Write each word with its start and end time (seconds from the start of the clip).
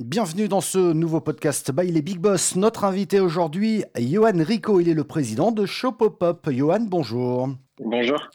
Bienvenue 0.00 0.48
dans 0.48 0.60
ce 0.60 0.92
nouveau 0.92 1.20
podcast 1.20 1.70
by 1.70 1.86
les 1.86 2.02
Big 2.02 2.18
Boss. 2.18 2.56
Notre 2.56 2.82
invité 2.82 3.20
aujourd'hui, 3.20 3.84
Johan 3.96 4.32
Rico, 4.34 4.80
il 4.80 4.88
est 4.88 4.94
le 4.94 5.04
président 5.04 5.52
de 5.52 5.66
Shopopop. 5.66 6.50
Johan, 6.50 6.80
bonjour. 6.80 7.50
Bonjour. 7.78 8.28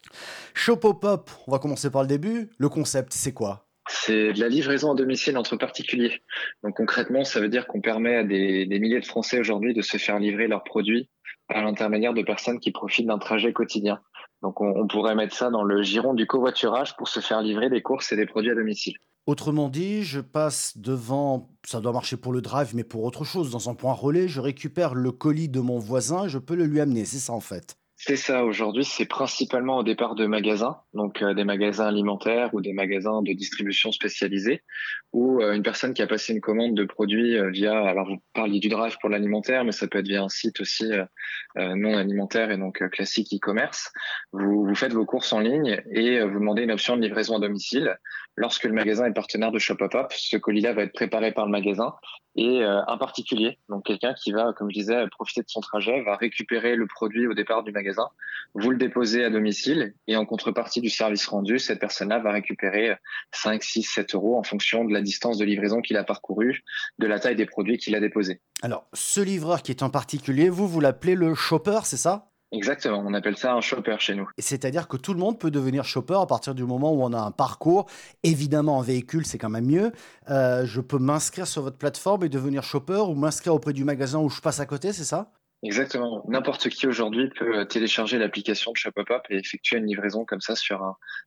Shopopop, 0.54 1.28
on 1.46 1.52
va 1.52 1.58
commencer 1.58 1.90
par 1.90 2.00
le 2.00 2.08
début. 2.08 2.48
Le 2.56 2.70
concept, 2.70 3.12
c'est 3.12 3.34
quoi? 3.34 3.66
C'est 3.90 4.32
de 4.32 4.40
la 4.40 4.48
livraison 4.48 4.92
à 4.92 4.94
domicile 4.94 5.36
entre 5.36 5.56
particuliers. 5.56 6.22
Donc 6.64 6.78
concrètement, 6.78 7.24
ça 7.24 7.40
veut 7.40 7.50
dire 7.50 7.66
qu'on 7.66 7.82
permet 7.82 8.16
à 8.16 8.24
des, 8.24 8.66
milliers 8.80 9.00
de 9.00 9.06
Français 9.06 9.38
aujourd'hui 9.38 9.74
de 9.74 9.82
se 9.82 9.98
faire 9.98 10.18
livrer 10.18 10.48
leurs 10.48 10.64
produits 10.64 11.10
par 11.46 11.62
l'intermédiaire 11.62 12.14
de 12.14 12.22
personnes 12.22 12.58
qui 12.58 12.70
profitent 12.70 13.06
d'un 13.06 13.18
trajet 13.18 13.52
quotidien. 13.52 14.00
Donc 14.40 14.62
on, 14.62 14.72
on, 14.80 14.88
pourrait 14.88 15.14
mettre 15.14 15.36
ça 15.36 15.50
dans 15.50 15.64
le 15.64 15.82
giron 15.82 16.14
du 16.14 16.26
covoiturage 16.26 16.96
pour 16.96 17.08
se 17.08 17.20
faire 17.20 17.42
livrer 17.42 17.68
des 17.68 17.82
courses 17.82 18.12
et 18.12 18.16
des 18.16 18.24
produits 18.24 18.50
à 18.50 18.54
domicile. 18.54 18.94
Autrement 19.26 19.68
dit, 19.68 20.02
je 20.02 20.20
passe 20.20 20.76
devant, 20.76 21.50
ça 21.66 21.80
doit 21.80 21.92
marcher 21.92 22.16
pour 22.16 22.32
le 22.32 22.40
drive, 22.42 22.74
mais 22.74 22.84
pour 22.84 23.04
autre 23.04 23.24
chose, 23.24 23.50
dans 23.50 23.68
un 23.68 23.74
point 23.74 23.92
relais, 23.92 24.28
je 24.28 24.40
récupère 24.40 24.94
le 24.94 25.12
colis 25.12 25.48
de 25.48 25.60
mon 25.60 25.78
voisin, 25.78 26.26
je 26.26 26.38
peux 26.38 26.54
le 26.54 26.64
lui 26.64 26.80
amener, 26.80 27.04
c'est 27.04 27.18
ça 27.18 27.32
en 27.32 27.40
fait. 27.40 27.76
C'est 28.02 28.16
ça, 28.16 28.46
aujourd'hui, 28.46 28.82
c'est 28.82 29.04
principalement 29.04 29.76
au 29.76 29.82
départ 29.82 30.14
de 30.14 30.24
magasins, 30.24 30.78
donc 30.94 31.20
euh, 31.20 31.34
des 31.34 31.44
magasins 31.44 31.86
alimentaires 31.86 32.48
ou 32.54 32.62
des 32.62 32.72
magasins 32.72 33.20
de 33.20 33.34
distribution 33.34 33.92
spécialisés, 33.92 34.62
ou 35.12 35.42
euh, 35.42 35.52
une 35.52 35.62
personne 35.62 35.92
qui 35.92 36.00
a 36.00 36.06
passé 36.06 36.32
une 36.32 36.40
commande 36.40 36.74
de 36.74 36.84
produits 36.84 37.36
euh, 37.36 37.50
via, 37.50 37.78
alors 37.78 38.08
vous 38.08 38.16
parliez 38.32 38.58
du 38.58 38.70
drive 38.70 38.96
pour 39.02 39.10
l'alimentaire, 39.10 39.64
mais 39.64 39.72
ça 39.72 39.86
peut 39.86 39.98
être 39.98 40.06
via 40.06 40.22
un 40.22 40.30
site 40.30 40.62
aussi 40.62 40.90
non 41.56 41.94
alimentaire 41.94 42.50
et 42.50 42.56
donc 42.56 42.78
classique 42.90 43.34
e-commerce. 43.34 43.92
Vous, 44.32 44.64
vous 44.64 44.74
faites 44.74 44.94
vos 44.94 45.04
courses 45.04 45.32
en 45.34 45.40
ligne 45.40 45.82
et 45.90 46.22
vous 46.22 46.38
demandez 46.38 46.62
une 46.62 46.70
option 46.70 46.96
de 46.96 47.02
livraison 47.02 47.36
à 47.36 47.40
domicile. 47.40 47.98
Lorsque 48.36 48.64
le 48.64 48.72
magasin 48.72 49.06
est 49.06 49.12
partenaire 49.12 49.50
de 49.50 49.58
Shopopop, 49.58 50.12
ce 50.12 50.36
colis-là 50.36 50.72
va 50.72 50.84
être 50.84 50.92
préparé 50.94 51.32
par 51.32 51.44
le 51.44 51.50
magasin 51.50 51.92
et 52.36 52.62
un 52.62 52.96
particulier, 52.96 53.58
donc 53.68 53.84
quelqu'un 53.84 54.14
qui 54.14 54.30
va, 54.30 54.52
comme 54.56 54.70
je 54.70 54.78
disais, 54.78 55.04
profiter 55.10 55.42
de 55.42 55.48
son 55.48 55.60
trajet, 55.60 56.02
va 56.02 56.14
récupérer 56.14 56.76
le 56.76 56.86
produit 56.86 57.26
au 57.26 57.34
départ 57.34 57.64
du 57.64 57.72
magasin 57.72 57.89
vous 58.54 58.70
le 58.70 58.76
déposez 58.76 59.24
à 59.24 59.30
domicile 59.30 59.94
et 60.06 60.16
en 60.16 60.26
contrepartie 60.26 60.80
du 60.80 60.90
service 60.90 61.26
rendu, 61.26 61.58
cette 61.58 61.78
personne-là 61.78 62.18
va 62.18 62.32
récupérer 62.32 62.96
5, 63.32 63.62
6, 63.62 63.82
7 63.82 64.14
euros 64.14 64.38
en 64.38 64.42
fonction 64.42 64.84
de 64.84 64.92
la 64.92 65.02
distance 65.02 65.38
de 65.38 65.44
livraison 65.44 65.80
qu'il 65.80 65.96
a 65.96 66.04
parcouru, 66.04 66.62
de 66.98 67.06
la 67.06 67.20
taille 67.20 67.36
des 67.36 67.46
produits 67.46 67.78
qu'il 67.78 67.94
a 67.94 68.00
déposés. 68.00 68.40
Alors, 68.62 68.86
ce 68.92 69.20
livreur 69.20 69.62
qui 69.62 69.70
est 69.70 69.82
en 69.82 69.90
particulier, 69.90 70.48
vous, 70.48 70.66
vous 70.66 70.80
l'appelez 70.80 71.14
le 71.14 71.34
shopper, 71.34 71.80
c'est 71.84 71.96
ça? 71.96 72.26
Exactement, 72.52 73.04
on 73.06 73.14
appelle 73.14 73.36
ça 73.36 73.54
un 73.54 73.60
shopper 73.60 73.94
chez 74.00 74.16
nous. 74.16 74.28
C'est-à-dire 74.36 74.88
que 74.88 74.96
tout 74.96 75.14
le 75.14 75.20
monde 75.20 75.38
peut 75.38 75.52
devenir 75.52 75.84
shopper 75.84 76.18
à 76.20 76.26
partir 76.26 76.52
du 76.52 76.64
moment 76.64 76.92
où 76.92 77.00
on 77.04 77.12
a 77.12 77.20
un 77.20 77.30
parcours. 77.30 77.86
Évidemment, 78.24 78.78
en 78.78 78.82
véhicule, 78.82 79.24
c'est 79.24 79.38
quand 79.38 79.50
même 79.50 79.66
mieux. 79.66 79.92
Euh, 80.30 80.66
je 80.66 80.80
peux 80.80 80.98
m'inscrire 80.98 81.46
sur 81.46 81.62
votre 81.62 81.78
plateforme 81.78 82.24
et 82.24 82.28
devenir 82.28 82.64
shopper 82.64 83.04
ou 83.06 83.14
m'inscrire 83.14 83.54
auprès 83.54 83.72
du 83.72 83.84
magasin 83.84 84.18
où 84.18 84.28
je 84.28 84.40
passe 84.40 84.58
à 84.58 84.66
côté, 84.66 84.92
c'est 84.92 85.04
ça? 85.04 85.30
Exactement. 85.62 86.24
N'importe 86.26 86.70
qui 86.70 86.86
aujourd'hui 86.86 87.28
peut 87.28 87.66
télécharger 87.66 88.18
l'application 88.18 88.72
de 88.72 88.78
Shopopop 88.78 89.26
et 89.28 89.36
effectuer 89.36 89.76
une 89.76 89.86
livraison 89.86 90.24
comme 90.24 90.40
ça 90.40 90.56
sur 90.56 90.82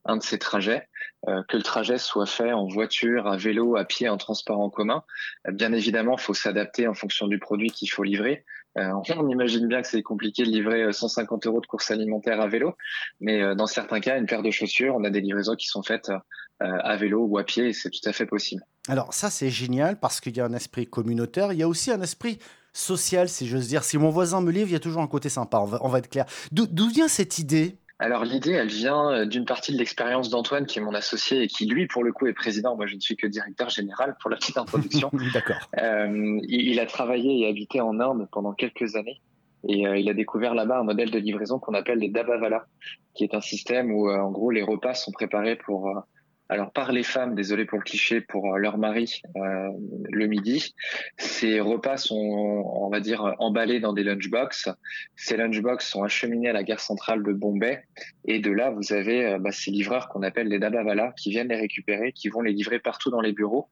un, 0.06 0.18
de 0.18 0.24
ses 0.24 0.40
trajets, 0.40 0.88
euh, 1.28 1.44
que 1.48 1.56
le 1.56 1.62
trajet 1.62 2.00
soit 2.00 2.26
fait 2.26 2.52
en 2.52 2.66
voiture, 2.66 3.28
à 3.28 3.38
vélo, 3.38 3.78
à 3.78 3.86
pied, 3.86 4.10
en 4.10 4.18
transport 4.18 4.60
en 4.60 4.72
commun. 4.72 5.04
Bien 5.52 5.72
évidemment, 5.72 6.16
il 6.18 6.22
faut 6.22 6.34
s'adapter 6.34 6.88
en 6.88 6.96
fonction 6.96 7.28
du 7.28 7.38
produit 7.38 7.70
qu'il 7.70 7.92
faut 7.92 8.02
livrer. 8.02 8.44
Euh, 8.76 8.92
on 9.16 9.30
imagine 9.30 9.68
bien 9.68 9.84
que 9.84 9.88
c'est 9.88 10.02
compliqué 10.02 10.42
de 10.44 10.50
livrer 10.50 10.92
150 10.92 11.46
euh, 11.46 11.50
euros 11.50 11.62
de 11.62 11.68
course 11.68 11.92
alimentaire 11.92 12.42
à 12.42 12.48
vélo, 12.48 12.76
mais 13.22 13.56
dans 13.56 13.68
certains 13.68 14.00
cas, 14.00 14.18
une 14.18 14.26
paire 14.26 14.42
de 14.42 14.50
chaussures, 14.50 14.96
on 14.96 15.04
a 15.04 15.12
des 15.12 15.22
livraisons 15.22 15.56
qui 15.56 15.68
sont 15.68 15.84
faites 15.84 16.12
à 16.60 16.96
vélo 16.96 17.26
ou 17.26 17.38
à 17.38 17.44
pied 17.44 17.68
et 17.68 17.74
c'est 17.74 17.90
tout 17.92 18.10
à 18.10 18.14
fait 18.14 18.26
possible. 18.26 18.64
Alors 18.88 19.14
ça, 19.14 19.30
c'est 19.30 19.50
génial 19.50 20.00
parce 20.00 20.20
qu'il 20.22 20.36
y 20.36 20.40
a 20.40 20.46
un 20.46 20.54
esprit 20.54 20.88
communautaire, 20.88 21.54
il 21.54 21.60
y 21.60 21.64
a 21.64 21.68
aussi 21.68 21.92
un 21.92 22.02
esprit 22.02 22.40
social, 22.74 23.30
si 23.30 23.48
j'ose 23.48 23.68
dire. 23.68 23.84
Si 23.84 23.98
mon 23.98 24.10
voisin 24.10 24.42
me 24.42 24.52
livre, 24.52 24.68
il 24.70 24.74
y 24.74 24.76
a 24.76 24.80
toujours 24.80 25.02
un 25.02 25.08
côté 25.08 25.30
sympa, 25.30 25.60
on 25.60 25.66
va, 25.66 25.80
on 25.82 25.90
va 25.90 26.00
être 26.00 26.10
clair. 26.10 26.26
D'où 26.52 26.88
vient 26.90 27.08
cette 27.08 27.38
idée? 27.38 27.78
Alors 28.00 28.26
l'idée, 28.26 28.52
elle 28.52 28.68
vient 28.68 29.12
euh, 29.12 29.26
d'une 29.26 29.46
partie 29.46 29.72
de 29.72 29.78
l'expérience 29.78 30.30
d'Antoine, 30.30 30.66
qui 30.66 30.80
est 30.80 30.82
mon 30.82 30.94
associé 30.94 31.44
et 31.44 31.48
qui 31.48 31.66
lui, 31.66 31.88
pour 31.88 32.04
le 32.04 32.12
coup, 32.12 32.26
est 32.26 32.34
président. 32.34 32.76
Moi, 32.76 32.88
je 32.88 32.96
ne 32.96 33.00
suis 33.00 33.16
que 33.16 33.28
directeur 33.28 33.70
général 33.70 34.18
pour 34.20 34.30
la 34.30 34.38
petite 34.38 34.58
introduction. 34.58 35.10
D'accord. 35.34 35.70
Euh, 35.78 36.40
il, 36.44 36.80
a 36.80 36.86
travaillé 36.86 37.42
et 37.42 37.48
habité 37.48 37.80
en 37.80 38.00
Inde 38.00 38.28
pendant 38.32 38.52
quelques 38.52 38.96
années. 38.96 39.22
Et 39.66 39.88
euh, 39.88 39.98
il 39.98 40.10
a 40.10 40.14
découvert 40.14 40.54
là-bas 40.56 40.80
un 40.80 40.84
modèle 40.84 41.12
de 41.12 41.20
livraison 41.20 41.60
qu'on 41.60 41.74
appelle 41.74 42.00
les 42.00 42.10
Dabavala, 42.10 42.66
qui 43.14 43.24
est 43.24 43.36
un 43.36 43.42
système 43.42 43.92
où, 43.92 44.10
en 44.10 44.32
gros, 44.32 44.52
les 44.52 44.64
repas 44.64 44.96
sont 44.96 45.12
préparés 45.12 45.56
pour 45.56 46.04
alors 46.50 46.72
par 46.72 46.92
les 46.92 47.04
femmes, 47.04 47.36
désolé 47.36 47.66
pour 47.66 47.78
le 47.78 47.84
cliché, 47.84 48.22
pour 48.22 48.54
euh, 48.54 48.58
leur 48.58 48.78
mari 48.78 49.22
euh, 49.38 49.70
le 50.10 50.28
midi. 50.28 50.76
Ces 51.18 51.60
repas 51.60 51.98
sont, 51.98 52.16
on 52.16 52.90
va 52.90 53.00
dire, 53.00 53.36
emballés 53.40 53.80
dans 53.80 53.94
des 53.94 54.04
lunchbox. 54.04 54.70
Ces 55.16 55.38
lunchbox 55.38 55.88
sont 55.88 56.04
acheminés 56.04 56.50
à 56.50 56.54
la 56.54 56.64
gare 56.64 56.82
centrale 56.82 57.24
de 57.24 57.32
Bombay 57.32 57.84
et 58.26 58.40
de 58.40 58.52
là 58.52 58.72
vous 58.72 58.94
avez 58.94 59.26
euh, 59.26 59.40
bah, 59.40 59.52
ces 59.52 59.72
livreurs 59.72 60.10
qu'on 60.10 60.22
appelle 60.22 60.48
les 60.48 60.60
dabavala 60.60 61.14
qui 61.18 61.30
viennent 61.30 61.48
les 61.48 61.60
récupérer, 61.60 62.12
qui 62.12 62.30
vont 62.30 62.42
les 62.42 62.54
livrer 62.54 62.80
partout 62.80 63.10
dans 63.10 63.22
les 63.22 63.32
bureaux. 63.32 63.70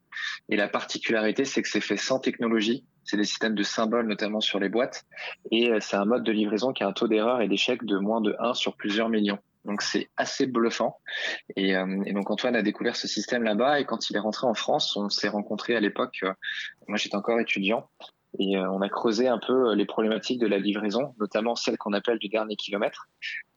Et 0.50 0.56
la 0.56 0.70
particularité, 0.70 1.46
c'est 1.46 1.62
que 1.62 1.70
c'est 1.70 1.82
fait 1.82 1.98
sans 1.98 2.20
technologie. 2.20 2.86
C'est 3.04 3.18
des 3.18 3.24
systèmes 3.26 3.56
de 3.56 3.64
symboles, 3.64 4.08
notamment 4.08 4.42
sur 4.42 4.60
les 4.60 4.70
boîtes. 4.70 5.04
Et 5.52 5.72
c'est 5.80 5.96
un 5.96 6.06
mode 6.06 6.24
de 6.24 6.32
livraison 6.32 6.72
qui 6.72 6.84
a 6.84 6.88
un 6.88 6.94
taux 6.94 7.08
d'erreur 7.08 7.42
et 7.42 7.48
d'échec 7.48 7.84
de 7.84 7.98
moins 7.98 8.22
de 8.22 8.36
1 8.40 8.54
sur 8.54 8.76
plusieurs 8.76 9.10
millions. 9.10 9.40
Donc 9.66 9.82
c'est 9.82 10.10
assez 10.18 10.48
bluffant. 10.48 10.98
Et, 11.56 11.76
euh, 11.76 12.04
et, 12.06 12.14
donc 12.14 12.30
Antoine 12.32 12.56
a 12.56 12.62
découvert 12.62 12.96
ce 12.96 13.08
système 13.08 13.44
là-bas. 13.44 13.80
Et 13.80 13.86
quand 13.86 14.10
il 14.10 14.16
est 14.16 14.20
rentré 14.20 14.48
en 14.48 14.54
France, 14.54 14.96
on 14.96 15.10
s'est 15.10 15.28
rencontré 15.28 15.76
à 15.76 15.80
l'époque. 15.80 16.20
Euh, 16.24 16.34
moi 16.88 16.98
j'étais 16.98 17.16
encore 17.16 17.40
étudiant. 17.40 17.90
Et 18.40 18.58
euh, 18.58 18.70
on 18.72 18.82
a 18.82 18.90
creusé 18.90 19.28
un 19.28 19.40
peu 19.40 19.74
les 19.74 19.86
problématiques 19.86 20.40
de 20.40 20.48
la 20.48 20.58
livraison, 20.58 21.14
notamment 21.20 21.56
celle 21.56 21.78
qu'on 21.78 21.94
appelle 21.94 22.18
du 22.18 22.30
dernier 22.30 22.56
kilomètre. 22.56 23.10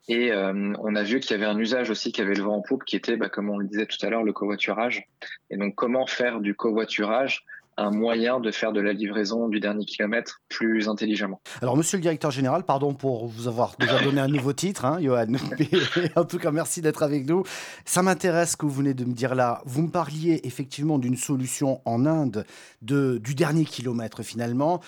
Et 0.07 0.33
on 0.35 0.97
a 0.97 1.03
vu 1.03 1.19
qu'il 1.19 1.31
y 1.31 1.35
avait 1.35 1.51
un 1.51 1.59
usage 1.59 1.89
aussi 1.89 2.13
qui 2.13 2.21
avait 2.21 2.35
le 2.35 2.43
vent 2.43 2.57
en 2.57 2.61
poupe, 2.61 2.85
qui 2.85 2.95
était, 2.95 3.17
bah, 3.17 3.31
comme 3.31 3.49
on 3.49 3.57
le 3.57 3.67
disait 3.67 3.87
tout 3.87 3.97
à 4.05 4.11
l'heure, 4.11 4.23
le 4.23 4.35
covoiturage. 4.35 5.07
Et 5.49 5.57
donc 5.57 5.75
comment 5.77 6.07
faire 6.07 6.41
du 6.41 6.55
covoiturage 6.55 7.47
un 7.77 7.91
moyen 7.91 8.41
de 8.41 8.51
faire 8.51 8.73
de 8.73 8.81
la 8.81 8.93
livraison 8.93 9.49
du 9.49 9.61
dernier 9.61 9.85
kilomètre 9.85 10.43
plus 10.49 10.89
intelligemment. 10.89 11.41
Alors, 11.63 11.77
monsieur 11.77 11.99
le 11.99 12.03
directeur 12.03 12.31
général, 12.31 12.65
pardon 12.65 12.95
pour 12.95 13.27
vous 13.27 13.49
avoir 13.49 13.75
déjà 13.79 14.01
donné 14.03 14.21
un 14.21 14.29
nouveau 14.29 14.53
titre, 14.53 14.85
hein, 14.85 14.99
Johan. 15.01 15.27
en 16.17 16.25
tout 16.25 16.39
cas, 16.39 16.51
merci 16.51 16.81
d'être 16.81 17.03
avec 17.03 17.27
nous. 17.27 17.43
Ça 17.85 18.03
m'intéresse 18.03 18.53
ce 18.53 18.57
que 18.57 18.67
vous 18.67 18.73
venez 18.73 18.95
de 18.95 19.05
me 19.05 19.13
dire 19.13 19.35
là. 19.35 19.63
Vous 19.65 19.83
me 19.83 19.91
parliez 19.91 20.41
effectivement 20.45 20.99
d'une 20.99 21.17
solution 21.17 21.81
en 21.85 22.07
Inde 22.07 22.45
de, 22.83 23.19
du 23.19 23.35
dernier 23.35 23.65
kilomètre 23.65 24.23
finalement. 24.23 24.81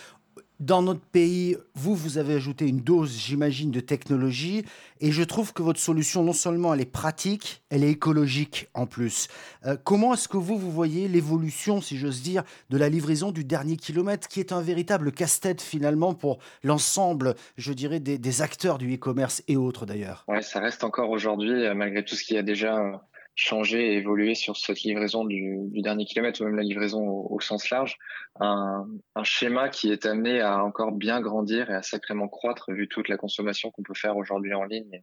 Dans 0.59 0.81
notre 0.81 1.01
pays, 1.01 1.59
vous, 1.75 1.95
vous 1.95 2.17
avez 2.17 2.35
ajouté 2.35 2.67
une 2.67 2.81
dose, 2.81 3.19
j'imagine, 3.19 3.71
de 3.71 3.81
technologie. 3.81 4.65
Et 5.01 5.13
je 5.13 5.23
trouve 5.23 5.53
que 5.53 5.63
votre 5.63 5.79
solution, 5.79 6.23
non 6.23 6.33
seulement 6.33 6.73
elle 6.73 6.81
est 6.81 6.91
pratique, 6.91 7.63
elle 7.69 7.85
est 7.85 7.91
écologique 7.91 8.69
en 8.73 8.87
plus. 8.87 9.29
Euh, 9.67 9.77
comment 9.85 10.15
est-ce 10.15 10.29
que 10.29 10.39
vous, 10.39 10.57
vous 10.59 10.71
voyez 10.71 11.09
l'évolution, 11.09 11.83
si 11.83 11.99
j'ose 11.99 12.23
dire, 12.23 12.43
de 12.71 12.79
la 12.79 12.89
livraison 12.89 13.33
du 13.33 13.45
dernier 13.45 13.77
kilomètre, 13.77 14.29
qui 14.29 14.41
est 14.41 14.51
un 14.51 14.63
véritable 14.63 15.13
casse-tête 15.13 15.61
finalement 15.61 16.15
pour 16.15 16.39
l'ensemble, 16.65 17.35
je 17.59 17.75
dirais, 17.75 18.01
des, 18.01 18.17
des 18.17 18.41
acteurs 18.41 18.79
du 18.79 18.95
e-commerce 18.95 19.43
et 19.49 19.57
autres 19.57 19.85
d'ailleurs? 19.85 20.25
Ouais, 20.27 20.41
ça 20.41 20.61
reste 20.61 20.85
encore 20.85 21.11
aujourd'hui, 21.11 21.67
euh, 21.67 21.75
malgré 21.75 22.03
tout 22.03 22.15
ce 22.15 22.25
qu'il 22.25 22.37
y 22.37 22.39
a 22.39 22.43
déjà 22.43 23.03
changer 23.37 23.93
et 23.93 23.97
évoluer 23.99 24.35
sur 24.35 24.57
cette 24.57 24.81
livraison 24.81 25.25
du, 25.25 25.59
du 25.69 25.83
dernier 25.83 26.07
kilomètre 26.07 26.41
ou 26.41 26.45
même 26.45 26.57
la 26.57 26.63
livraison 26.63 27.07
au, 27.07 27.39
sens 27.39 27.71
large, 27.71 27.99
un, 28.41 28.89
un, 29.15 29.25
schéma 29.25 29.69
qui 29.69 29.93
est 29.93 30.07
amené 30.07 30.41
à 30.41 30.65
encore 30.65 30.93
bien 30.93 31.21
grandir 31.21 31.71
et 31.71 31.75
à 31.75 31.83
sacrément 31.83 32.29
croître 32.29 32.73
vu 32.73 32.89
toute 32.89 33.09
la 33.09 33.19
consommation 33.19 33.71
qu'on 33.71 33.83
peut 33.83 33.95
faire 33.95 34.17
aujourd'hui 34.17 34.55
en 34.55 34.65
ligne 34.65 35.03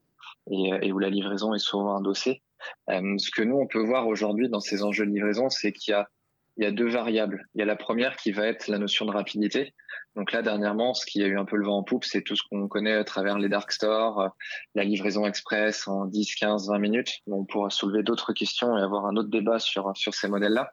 et, 0.49 0.71
et, 0.81 0.91
où 0.91 0.99
la 0.99 1.09
livraison 1.09 1.53
est 1.53 1.59
souvent 1.59 1.95
endossée. 1.95 2.41
Euh, 2.89 3.17
ce 3.17 3.29
que 3.29 3.43
nous, 3.43 3.55
on 3.55 3.67
peut 3.67 3.83
voir 3.83 4.07
aujourd'hui 4.07 4.49
dans 4.49 4.59
ces 4.59 4.83
enjeux 4.83 5.05
de 5.05 5.11
livraison, 5.11 5.49
c'est 5.49 5.71
qu'il 5.71 5.91
y 5.91 5.95
a 5.95 6.09
il 6.57 6.63
y 6.63 6.67
a 6.67 6.71
deux 6.71 6.89
variables. 6.89 7.47
Il 7.55 7.59
y 7.59 7.61
a 7.61 7.65
la 7.65 7.75
première 7.75 8.15
qui 8.15 8.31
va 8.31 8.45
être 8.45 8.67
la 8.67 8.77
notion 8.77 9.05
de 9.05 9.11
rapidité. 9.11 9.73
Donc 10.15 10.31
là, 10.31 10.41
dernièrement, 10.41 10.93
ce 10.93 11.05
qui 11.05 11.23
a 11.23 11.27
eu 11.27 11.37
un 11.37 11.45
peu 11.45 11.55
le 11.55 11.65
vent 11.65 11.77
en 11.77 11.83
poupe, 11.83 12.05
c'est 12.05 12.21
tout 12.21 12.35
ce 12.35 12.43
qu'on 12.47 12.67
connaît 12.67 12.93
à 12.93 13.03
travers 13.03 13.39
les 13.39 13.49
dark 13.49 13.71
stores, 13.71 14.21
euh, 14.21 14.29
la 14.75 14.83
livraison 14.83 15.25
express 15.25 15.87
en 15.87 16.05
10, 16.05 16.35
15, 16.35 16.69
20 16.69 16.77
minutes. 16.77 17.19
On 17.27 17.45
pourra 17.45 17.69
soulever 17.71 18.03
d'autres 18.03 18.33
questions 18.33 18.77
et 18.77 18.81
avoir 18.81 19.07
un 19.07 19.15
autre 19.15 19.29
débat 19.29 19.57
sur, 19.57 19.91
sur 19.95 20.13
ces 20.13 20.27
modèles-là. 20.27 20.71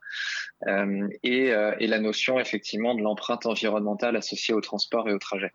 Euh, 0.69 1.09
et, 1.23 1.53
euh, 1.53 1.75
et 1.79 1.87
la 1.87 1.99
notion, 2.01 2.39
effectivement, 2.39 2.95
de 2.95 3.01
l'empreinte 3.01 3.47
environnementale 3.47 4.17
associée 4.17 4.53
au 4.53 4.61
transport 4.61 5.09
et 5.09 5.15
au 5.15 5.19
trajet. 5.19 5.53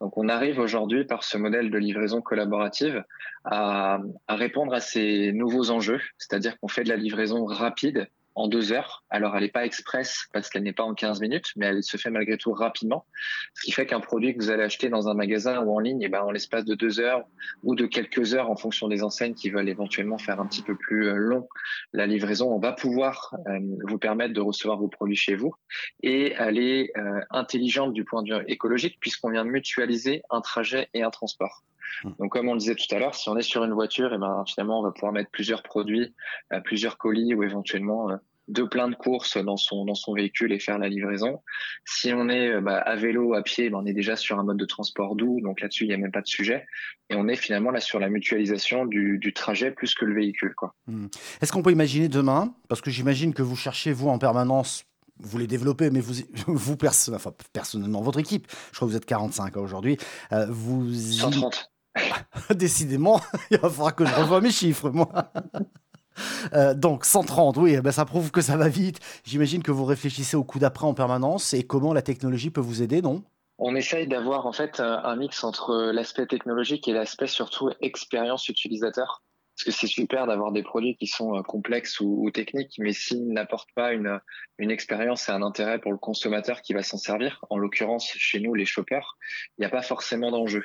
Donc 0.00 0.16
on 0.16 0.28
arrive 0.28 0.60
aujourd'hui, 0.60 1.04
par 1.04 1.24
ce 1.24 1.36
modèle 1.36 1.70
de 1.70 1.78
livraison 1.78 2.22
collaborative, 2.22 3.02
à, 3.44 3.98
à 4.28 4.36
répondre 4.36 4.72
à 4.72 4.80
ces 4.80 5.32
nouveaux 5.32 5.70
enjeux, 5.70 6.00
c'est-à-dire 6.18 6.58
qu'on 6.60 6.68
fait 6.68 6.84
de 6.84 6.88
la 6.88 6.96
livraison 6.96 7.44
rapide 7.46 8.08
en 8.34 8.48
deux 8.48 8.72
heures. 8.72 9.04
Alors, 9.10 9.36
elle 9.36 9.42
n'est 9.42 9.50
pas 9.50 9.64
express 9.64 10.26
parce 10.32 10.48
qu'elle 10.48 10.62
n'est 10.62 10.72
pas 10.72 10.82
en 10.82 10.94
15 10.94 11.20
minutes, 11.20 11.52
mais 11.56 11.66
elle 11.66 11.82
se 11.82 11.96
fait 11.96 12.10
malgré 12.10 12.36
tout 12.36 12.52
rapidement. 12.52 13.06
Ce 13.54 13.62
qui 13.62 13.72
fait 13.72 13.86
qu'un 13.86 14.00
produit 14.00 14.36
que 14.36 14.42
vous 14.42 14.50
allez 14.50 14.62
acheter 14.62 14.88
dans 14.88 15.08
un 15.08 15.14
magasin 15.14 15.62
ou 15.62 15.74
en 15.74 15.78
ligne, 15.78 16.02
et 16.02 16.06
eh 16.06 16.08
ben, 16.08 16.22
en 16.22 16.30
l'espace 16.30 16.64
de 16.64 16.74
deux 16.74 17.00
heures 17.00 17.24
ou 17.62 17.74
de 17.74 17.86
quelques 17.86 18.34
heures 18.34 18.50
en 18.50 18.56
fonction 18.56 18.88
des 18.88 19.02
enseignes 19.02 19.34
qui 19.34 19.50
veulent 19.50 19.68
éventuellement 19.68 20.18
faire 20.18 20.40
un 20.40 20.46
petit 20.46 20.62
peu 20.62 20.76
plus 20.76 21.08
euh, 21.08 21.14
long 21.14 21.48
la 21.92 22.06
livraison, 22.06 22.52
on 22.52 22.58
va 22.58 22.72
pouvoir 22.72 23.34
euh, 23.48 23.58
vous 23.88 23.98
permettre 23.98 24.34
de 24.34 24.40
recevoir 24.40 24.78
vos 24.78 24.88
produits 24.88 25.16
chez 25.16 25.36
vous. 25.36 25.52
Et 26.02 26.34
elle 26.38 26.58
est 26.58 26.90
euh, 26.96 27.20
intelligente 27.30 27.92
du 27.92 28.04
point 28.04 28.22
de 28.22 28.34
vue 28.34 28.44
écologique 28.48 28.98
puisqu'on 29.00 29.30
vient 29.30 29.44
de 29.44 29.50
mutualiser 29.50 30.22
un 30.30 30.40
trajet 30.40 30.88
et 30.94 31.02
un 31.02 31.10
transport. 31.10 31.62
Mmh. 32.04 32.10
Donc, 32.18 32.32
comme 32.32 32.48
on 32.48 32.54
le 32.54 32.58
disait 32.58 32.74
tout 32.74 32.92
à 32.94 32.98
l'heure, 32.98 33.14
si 33.14 33.28
on 33.28 33.36
est 33.36 33.42
sur 33.42 33.64
une 33.64 33.72
voiture, 33.72 34.12
et 34.12 34.16
eh 34.16 34.18
ben, 34.18 34.44
finalement, 34.46 34.80
on 34.80 34.82
va 34.82 34.92
pouvoir 34.92 35.12
mettre 35.12 35.30
plusieurs 35.30 35.62
produits, 35.62 36.14
plusieurs 36.64 36.98
colis 36.98 37.34
ou 37.34 37.42
éventuellement 37.42 38.10
de 38.48 38.62
plein 38.62 38.88
de 38.88 38.94
courses 38.94 39.36
dans 39.38 39.56
son 39.56 39.84
dans 39.84 39.94
son 39.94 40.14
véhicule 40.14 40.52
et 40.52 40.58
faire 40.58 40.78
la 40.78 40.88
livraison. 40.88 41.40
Si 41.84 42.12
on 42.12 42.28
est 42.28 42.50
euh, 42.50 42.60
bah, 42.60 42.78
à 42.78 42.96
vélo, 42.96 43.34
à 43.34 43.42
pied, 43.42 43.70
bah, 43.70 43.78
on 43.80 43.86
est 43.86 43.92
déjà 43.92 44.16
sur 44.16 44.38
un 44.38 44.44
mode 44.44 44.58
de 44.58 44.64
transport 44.64 45.16
doux, 45.16 45.40
donc 45.40 45.60
là-dessus 45.60 45.84
il 45.84 45.88
n'y 45.88 45.94
a 45.94 45.98
même 45.98 46.12
pas 46.12 46.20
de 46.20 46.26
sujet. 46.26 46.66
Et 47.10 47.16
on 47.16 47.28
est 47.28 47.36
finalement 47.36 47.70
là 47.70 47.80
sur 47.80 47.98
la 47.98 48.08
mutualisation 48.08 48.86
du, 48.86 49.18
du 49.18 49.32
trajet 49.32 49.70
plus 49.70 49.94
que 49.94 50.04
le 50.04 50.14
véhicule. 50.14 50.54
Quoi. 50.54 50.74
Hmm. 50.86 51.06
Est-ce 51.40 51.52
qu'on 51.52 51.62
peut 51.62 51.72
imaginer 51.72 52.08
demain, 52.08 52.54
parce 52.68 52.80
que 52.80 52.90
j'imagine 52.90 53.34
que 53.34 53.42
vous 53.42 53.56
cherchez 53.56 53.92
vous 53.92 54.08
en 54.08 54.18
permanence 54.18 54.84
vous 55.20 55.38
les 55.38 55.46
développez, 55.46 55.90
mais 55.90 56.00
vous, 56.00 56.14
vous 56.48 56.76
enfin, 56.82 57.32
personnellement, 57.52 58.02
votre 58.02 58.18
équipe, 58.18 58.48
je 58.72 58.76
crois 58.76 58.88
que 58.88 58.90
vous 58.90 58.96
êtes 58.96 59.06
45 59.06 59.56
aujourd'hui, 59.58 59.96
euh, 60.32 60.46
vous... 60.50 60.92
130. 60.92 61.70
Décidément, 62.54 63.20
il 63.50 63.58
va 63.58 63.68
falloir 63.68 63.94
que 63.94 64.04
je 64.04 64.14
revoie 64.14 64.40
mes 64.40 64.50
chiffres, 64.50 64.90
moi. 64.90 65.08
Euh, 66.52 66.74
donc 66.74 67.04
130, 67.04 67.56
oui, 67.56 67.74
eh 67.76 67.80
ben 67.80 67.90
ça 67.90 68.04
prouve 68.04 68.30
que 68.30 68.40
ça 68.40 68.56
va 68.56 68.68
vite. 68.68 69.00
J'imagine 69.24 69.64
que 69.64 69.72
vous 69.72 69.84
réfléchissez 69.84 70.36
au 70.36 70.44
coup 70.44 70.60
d'après 70.60 70.86
en 70.86 70.94
permanence 70.94 71.52
et 71.54 71.64
comment 71.64 71.92
la 71.92 72.02
technologie 72.02 72.50
peut 72.50 72.60
vous 72.60 72.82
aider, 72.82 73.02
non? 73.02 73.24
On 73.58 73.74
essaye 73.74 74.06
d'avoir 74.06 74.46
en 74.46 74.52
fait 74.52 74.78
un 74.78 75.16
mix 75.16 75.42
entre 75.42 75.90
l'aspect 75.92 76.26
technologique 76.26 76.86
et 76.86 76.92
l'aspect 76.92 77.26
surtout 77.26 77.70
expérience 77.80 78.48
utilisateur 78.48 79.22
parce 79.56 79.64
que 79.64 79.70
c'est 79.70 79.86
super 79.86 80.26
d'avoir 80.26 80.50
des 80.50 80.62
produits 80.62 80.96
qui 80.96 81.06
sont 81.06 81.36
euh, 81.36 81.42
complexes 81.42 82.00
ou, 82.00 82.28
techniques, 82.32 82.74
mais 82.78 82.92
s'ils 82.92 83.32
n'apportent 83.32 83.72
pas 83.76 83.92
une, 83.92 84.20
une 84.58 84.70
expérience 84.70 85.28
et 85.28 85.32
un 85.32 85.42
intérêt 85.42 85.78
pour 85.78 85.92
le 85.92 85.98
consommateur 85.98 86.60
qui 86.60 86.72
va 86.72 86.82
s'en 86.82 86.96
servir, 86.96 87.44
en 87.50 87.58
l'occurrence 87.58 88.12
chez 88.16 88.40
nous 88.40 88.54
les 88.54 88.64
shoppers, 88.64 89.16
il 89.56 89.60
n'y 89.60 89.66
a 89.66 89.70
pas 89.70 89.82
forcément 89.82 90.32
d'enjeu. 90.32 90.64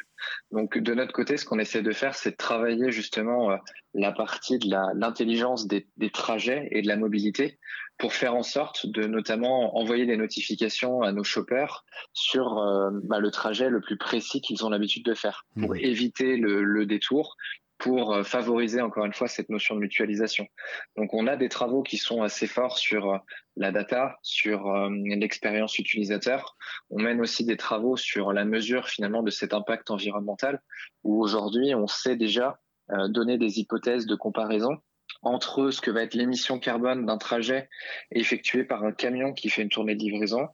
Donc 0.51 0.77
de 0.77 0.93
notre 0.93 1.13
côté, 1.13 1.37
ce 1.37 1.45
qu'on 1.45 1.59
essaie 1.59 1.83
de 1.83 1.91
faire, 1.91 2.15
c'est 2.15 2.31
de 2.31 2.35
travailler 2.37 2.91
justement 2.91 3.51
euh, 3.51 3.57
la 3.93 4.11
partie 4.11 4.57
de 4.57 4.67
l'intelligence 4.95 5.67
des, 5.67 5.87
des 5.97 6.09
trajets 6.09 6.67
et 6.71 6.81
de 6.81 6.87
la 6.87 6.97
mobilité 6.97 7.59
pour 7.99 8.13
faire 8.13 8.33
en 8.33 8.43
sorte 8.43 8.87
de 8.87 9.03
notamment 9.03 9.77
envoyer 9.77 10.05
des 10.05 10.17
notifications 10.17 11.01
à 11.01 11.11
nos 11.11 11.23
shoppers 11.23 11.83
sur 12.13 12.57
euh, 12.57 12.89
bah, 13.03 13.19
le 13.19 13.29
trajet 13.29 13.69
le 13.69 13.81
plus 13.81 13.97
précis 13.97 14.41
qu'ils 14.41 14.65
ont 14.65 14.69
l'habitude 14.69 15.05
de 15.05 15.13
faire 15.13 15.45
pour 15.59 15.75
éviter 15.75 16.37
le, 16.37 16.63
le, 16.63 16.85
détour 16.85 17.35
pour 17.79 18.13
euh, 18.13 18.23
favoriser 18.23 18.81
encore 18.81 19.05
une 19.05 19.13
fois 19.13 19.27
cette 19.27 19.49
notion 19.49 19.73
de 19.73 19.79
mutualisation. 19.79 20.45
Donc 20.97 21.13
on 21.13 21.25
a 21.25 21.37
des 21.37 21.49
travaux 21.49 21.81
qui 21.81 21.97
sont 21.97 22.21
assez 22.21 22.45
forts 22.45 22.77
sur 22.77 23.09
euh, 23.09 23.17
la 23.55 23.71
data, 23.71 24.19
sur 24.21 24.67
euh, 24.67 24.89
l'expérience 24.91 25.79
utilisateur. 25.79 26.57
On 26.91 26.99
mène 26.99 27.21
aussi 27.21 27.45
des 27.45 27.57
travaux 27.57 27.95
sur 27.95 28.33
la 28.33 28.45
mesure 28.45 28.87
finalement 28.87 29.23
de 29.23 29.31
cet 29.31 29.53
impact 29.53 29.89
environnemental 29.89 30.61
où 31.03 31.23
aujourd'hui 31.23 31.73
on 31.73 31.87
sait 31.87 32.15
déjà 32.15 32.59
donner 33.09 33.37
des 33.37 33.59
hypothèses 33.59 34.07
de 34.07 34.15
comparaison 34.15 34.77
entre 35.21 35.69
ce 35.69 35.79
que 35.79 35.91
va 35.91 36.01
être 36.01 36.15
l'émission 36.15 36.57
carbone 36.57 37.05
d'un 37.05 37.19
trajet 37.19 37.69
effectué 38.11 38.63
par 38.63 38.83
un 38.83 38.91
camion 38.91 39.31
qui 39.31 39.51
fait 39.51 39.61
une 39.61 39.69
tournée 39.69 39.93
de 39.93 40.01
livraison, 40.01 40.47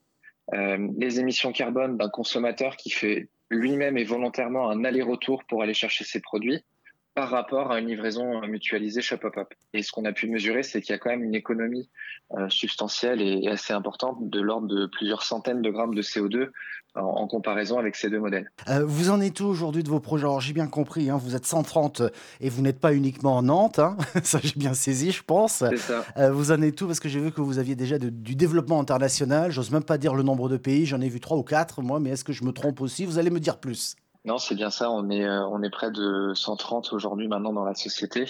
les 0.52 1.22
émissions 1.22 1.54
carbone 1.54 1.96
d'un 1.96 2.10
consommateur 2.10 2.76
qui 2.76 2.90
fait 2.90 3.30
lui-même 3.50 3.98
et 3.98 4.04
volontairement 4.04 4.70
un 4.70 4.84
aller-retour 4.84 5.46
pour 5.48 5.64
aller 5.64 5.74
chercher 5.74 6.04
ses 6.04 6.20
produits, 6.20 6.66
par 7.16 7.30
rapport 7.30 7.72
à 7.72 7.80
une 7.80 7.88
livraison 7.88 8.42
mutualisée 8.46 9.02
Shop 9.02 9.20
Up 9.24 9.38
Up. 9.38 9.54
Et 9.74 9.82
ce 9.82 9.92
qu'on 9.92 10.04
a 10.04 10.12
pu 10.12 10.30
mesurer, 10.30 10.64
c'est 10.64 10.82
qu'il 10.82 10.92
y 10.92 10.96
a 10.96 11.00
quand 11.00 11.10
même 11.10 11.24
une 11.24 11.34
économie 11.34 11.90
euh, 12.38 12.50
substantielle 12.50 13.22
et, 13.22 13.48
assez 13.48 13.74
importante 13.74 14.30
de 14.30 14.42
l'ordre 14.42 14.68
de 14.68 14.86
plusieurs 14.86 15.24
centaines 15.24 15.62
de 15.62 15.70
grammes 15.70 15.96
de 15.96 16.02
CO2 16.02 16.50
en, 16.96 17.28
comparaison 17.28 17.78
avec 17.78 17.96
ces 17.96 18.10
deux 18.10 18.20
modèles. 18.20 18.50
Euh, 18.70 18.86
vous 18.86 19.10
en 19.10 19.20
êtes 19.20 19.40
où 19.40 19.46
aujourd'hui 19.46 19.84
de 19.84 19.90
vos 19.90 20.00
projets? 20.00 20.24
Alors 20.24 20.40
j'ai 20.40 20.54
bien 20.54 20.68
compris, 20.68 21.10
hein, 21.10 21.18
vous 21.18 21.36
êtes 21.36 21.46
130 21.46 22.04
et 22.40 22.50
vous 22.50 22.62
n'êtes 22.62 22.80
pas 22.80 22.94
uniquement 22.94 23.38
en 23.38 23.44
Nantes, 23.44 23.80
hein. 23.80 23.98
ça 24.24 24.40
j'ai 24.42 24.54
bien 24.56 24.74
saisi 24.74 25.12
je 25.12 25.24
pense. 25.24 25.64
C'est 25.70 25.78
ça. 25.78 26.06
Euh, 26.18 26.32
vous 26.32 26.52
en 26.52 26.62
êtes 26.62 26.82
où? 26.82 26.88
Parce 26.88 27.00
que 27.00 27.10
j'ai 27.10 27.20
vu 27.20 27.32
que 27.32 27.42
vous 27.42 27.60
aviez 27.60 27.76
déjà 27.76 27.98
du 27.98 28.36
développement 28.36 28.80
international, 28.80 29.52
j'ose 29.52 29.72
même 29.72 29.84
pas 29.84 29.98
dire 29.98 30.16
le 30.16 30.24
nombre 30.24 30.50
de 30.50 30.58
pays, 30.58 30.86
j'en 30.86 31.02
ai 31.02 31.10
vu 31.10 31.20
trois 31.20 31.38
ou 31.38 31.44
quatre 31.44 31.82
moi, 31.82 32.00
mais 32.00 32.12
est-ce 32.12 32.24
que 32.24 32.34
je 32.34 32.44
me 32.44 32.52
trompe 32.52 32.82
aussi? 32.82 33.06
Vous 33.06 33.20
allez 33.20 33.30
me 33.30 33.40
dire 33.40 33.58
plus. 33.58 33.96
Non, 34.26 34.40
c'est 34.40 34.56
bien 34.56 34.72
ça. 34.72 34.90
On 34.90 35.12
est, 35.12 35.24
euh, 35.24 35.46
on 35.50 35.62
est 35.62 35.70
près 35.70 35.92
de 35.92 36.34
130 36.34 36.94
aujourd'hui 36.94 37.28
maintenant 37.28 37.54
dans 37.54 37.64
la 37.64 37.76
société. 37.76 38.26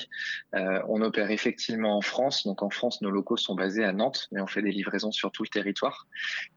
Euh, 0.54 0.82
on 0.90 1.02
opère 1.02 1.32
effectivement 1.32 1.96
en 1.96 2.02
France. 2.02 2.46
Donc 2.46 2.64
en 2.64 2.70
France, 2.70 3.02
nos 3.02 3.10
locaux 3.10 3.38
sont 3.38 3.56
basés 3.56 3.86
à 3.86 3.94
Nantes, 3.94 4.28
mais 4.34 4.42
on 4.42 4.48
fait 4.48 4.62
des 4.62 4.74
livraisons 4.74 5.14
sur 5.14 5.32
tout 5.32 5.44
le 5.44 5.48
territoire. 5.48 6.06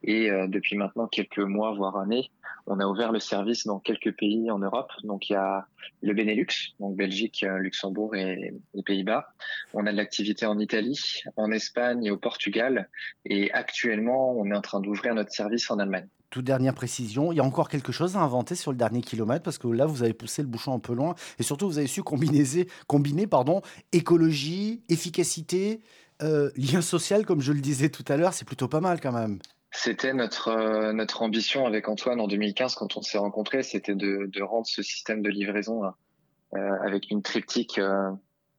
Et 0.03 0.29
euh, 0.29 0.49
depuis 0.49 0.77
maintenant 0.77 1.07
quelques 1.07 1.39
mois, 1.39 1.73
voire 1.73 1.99
années, 1.99 2.33
on 2.67 2.81
a 2.81 2.87
ouvert 2.87 3.13
le 3.13 3.21
service 3.21 3.65
dans 3.65 3.79
quelques 3.79 4.17
pays 4.17 4.51
en 4.51 4.59
Europe. 4.59 4.91
Donc 5.05 5.31
il 5.31 5.35
y 5.35 5.37
a 5.37 5.69
le 6.03 6.15
Benelux, 6.15 6.75
donc 6.81 6.97
Belgique, 6.97 7.47
Luxembourg 7.59 8.17
et 8.17 8.53
les 8.75 8.83
Pays-Bas. 8.83 9.29
On 9.73 9.87
a 9.87 9.93
de 9.93 9.97
l'activité 9.97 10.47
en 10.47 10.59
Italie, 10.59 11.23
en 11.37 11.53
Espagne 11.53 12.05
et 12.05 12.11
au 12.11 12.19
Portugal. 12.19 12.91
Et 13.25 13.53
actuellement, 13.53 14.33
on 14.33 14.51
est 14.51 14.57
en 14.57 14.63
train 14.63 14.81
d'ouvrir 14.81 15.15
notre 15.15 15.31
service 15.31 15.71
en 15.71 15.79
Allemagne 15.79 16.09
toute 16.31 16.45
dernière 16.45 16.75
précision, 16.75 17.33
il 17.33 17.37
y 17.37 17.41
a 17.41 17.45
encore 17.45 17.69
quelque 17.69 17.93
chose 17.93 18.17
à 18.17 18.21
inventer 18.21 18.55
sur 18.55 18.71
le 18.71 18.77
dernier 18.77 19.01
kilomètre 19.01 19.43
parce 19.43 19.59
que 19.59 19.69
là, 19.69 19.87
vous 19.87 20.03
avez 20.03 20.13
poussé 20.13 20.43
le 20.43 20.49
bouchon 20.49 20.75
un 20.75 20.79
peu 20.79 20.95
loin 20.95 21.15
et 21.39 21.43
surtout, 21.43 21.69
vous 21.69 21.79
avez 21.79 21.87
su 21.87 22.03
combiner, 22.03 23.27
pardon, 23.27 23.63
écologie, 23.93 24.83
efficacité, 24.89 25.81
euh, 26.23 26.51
lien 26.57 26.83
social, 26.83 27.25
comme 27.25 27.41
je 27.41 27.53
le 27.53 27.61
disais 27.61 27.89
tout 27.89 28.05
à 28.09 28.17
l'heure, 28.17 28.35
c'est 28.35 28.47
plutôt 28.47 28.69
pas 28.69 28.81
mal 28.81 29.01
quand 29.01 29.13
même. 29.13 29.39
C'était 29.71 30.15
notre, 30.15 30.49
euh, 30.49 30.93
notre 30.93 31.23
ambition 31.23 31.67
avec 31.67 31.89
Antoine 31.89 32.21
en 32.21 32.27
2015 32.27 32.75
quand 32.75 32.97
on 32.97 33.03
s'est 33.03 33.19
rencontrés, 33.19 33.63
c'était 33.63 33.95
de, 33.95 34.29
de, 34.33 34.43
rendre 34.43 34.67
ce 34.67 34.83
système 34.83 35.23
de 35.23 35.29
livraison 35.29 35.83
euh, 35.85 36.59
avec 36.83 37.11
une 37.11 37.23
triptyque 37.23 37.79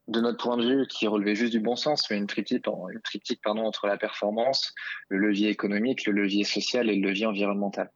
de 0.09 0.21
notre 0.21 0.43
point 0.43 0.57
de 0.57 0.65
vue, 0.65 0.87
qui 0.87 1.07
relevait 1.07 1.35
juste 1.35 1.51
du 1.51 1.59
bon 1.59 1.75
sens, 1.75 2.09
mais 2.09 2.17
une 2.17 2.27
triptyque, 2.27 2.63
pardon, 2.63 3.63
entre 3.63 3.87
la 3.87 3.97
performance, 3.97 4.73
le 5.07 5.19
levier 5.19 5.49
économique, 5.49 6.05
le 6.05 6.13
levier 6.13 6.43
social 6.43 6.89
et 6.89 6.95
le 6.95 7.07
levier 7.07 7.27
environnemental. 7.27 7.91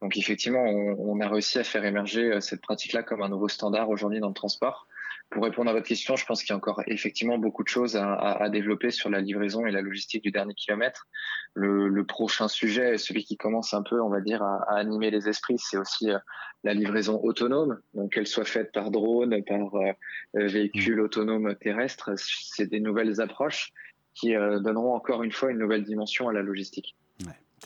Donc 0.00 0.16
effectivement, 0.16 0.64
on, 0.64 0.96
on 0.98 1.20
a 1.20 1.28
réussi 1.28 1.58
à 1.58 1.64
faire 1.64 1.84
émerger 1.84 2.32
euh, 2.32 2.40
cette 2.40 2.62
pratique-là 2.62 3.02
comme 3.02 3.22
un 3.22 3.28
nouveau 3.28 3.48
standard 3.48 3.90
aujourd'hui 3.90 4.18
dans 4.18 4.28
le 4.28 4.34
transport 4.34 4.88
pour 5.30 5.44
répondre 5.44 5.70
à 5.70 5.74
votre 5.74 5.86
question, 5.86 6.16
je 6.16 6.24
pense 6.24 6.42
qu'il 6.42 6.50
y 6.50 6.52
a 6.54 6.56
encore 6.56 6.82
effectivement 6.86 7.38
beaucoup 7.38 7.62
de 7.62 7.68
choses 7.68 7.96
à, 7.96 8.14
à, 8.14 8.48
développer 8.48 8.90
sur 8.90 9.10
la 9.10 9.20
livraison 9.20 9.66
et 9.66 9.70
la 9.70 9.82
logistique 9.82 10.22
du 10.22 10.30
dernier 10.30 10.54
kilomètre. 10.54 11.06
Le, 11.54 11.88
le, 11.88 12.04
prochain 12.04 12.48
sujet, 12.48 12.96
celui 12.96 13.24
qui 13.24 13.36
commence 13.36 13.74
un 13.74 13.82
peu, 13.82 14.00
on 14.00 14.08
va 14.08 14.20
dire, 14.20 14.42
à, 14.42 14.64
à 14.68 14.76
animer 14.76 15.10
les 15.10 15.28
esprits, 15.28 15.58
c'est 15.58 15.76
aussi 15.76 16.10
euh, 16.10 16.18
la 16.64 16.72
livraison 16.72 17.20
autonome, 17.22 17.80
donc 17.94 18.12
qu'elle 18.12 18.26
soit 18.26 18.44
faite 18.44 18.72
par 18.72 18.90
drone, 18.90 19.42
par 19.44 19.74
euh, 19.74 19.92
véhicule 20.34 21.00
autonome 21.00 21.54
terrestre. 21.56 22.10
C'est 22.16 22.66
des 22.66 22.80
nouvelles 22.80 23.20
approches 23.20 23.72
qui 24.14 24.34
euh, 24.34 24.60
donneront 24.60 24.94
encore 24.94 25.22
une 25.22 25.32
fois 25.32 25.50
une 25.50 25.58
nouvelle 25.58 25.84
dimension 25.84 26.28
à 26.28 26.32
la 26.32 26.42
logistique. 26.42 26.96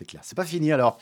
C'est 0.03 0.07
clair. 0.07 0.23
C'est 0.25 0.35
pas 0.35 0.45
fini 0.45 0.73
alors. 0.73 0.99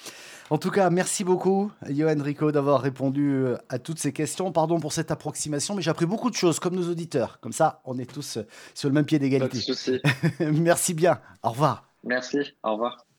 En 0.51 0.59
tout 0.59 0.71
cas, 0.71 0.91
merci 0.91 1.25
beaucoup, 1.25 1.73
Johan 1.89 2.17
Rico, 2.19 2.53
d'avoir 2.53 2.83
répondu 2.83 3.31
euh, 3.31 3.57
à 3.71 3.79
toutes 3.79 3.99
ces 3.99 4.13
questions. 4.13 4.53
Pardon 4.53 4.79
pour 4.79 4.93
cette 4.93 5.11
approximation, 5.11 5.75
mais 5.75 5.81
j'ai 5.81 5.91
appris 5.91 6.05
beaucoup 6.05 6.29
de 6.29 6.35
choses, 6.35 6.61
comme 6.61 6.75
nos 6.75 6.91
auditeurs. 6.91 7.41
Comme 7.41 7.53
ça, 7.53 7.81
on 7.87 7.99
est 7.99 8.05
tous 8.05 8.37
euh, 8.37 8.47
sur 8.75 8.91
le 8.91 8.95
même 8.95 9.07
pied 9.07 9.19
d'égalité. 9.19 9.49
Pas 9.49 9.57
de 9.57 9.63
souci. 9.63 10.01
merci 10.41 10.93
bien. 10.93 11.19
Au 11.43 11.51
revoir. 11.51 11.89
Merci. 12.05 12.41
Au 12.63 12.73
revoir. 12.73 13.07